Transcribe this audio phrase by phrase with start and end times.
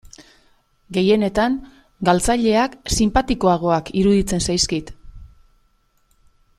[0.95, 1.57] Gehienetan
[2.09, 4.91] galtzaileak sinpatikoagoak iruditzen zaizkit.